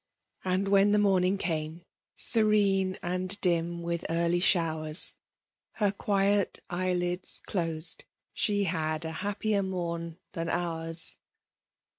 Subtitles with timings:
[0.43, 1.83] And whea the morning came,
[2.17, 5.13] terene Aad dim with early ihowany
[5.73, 8.05] Her quiet eyelids doted—
[8.41, 11.17] she had A happier mom than ours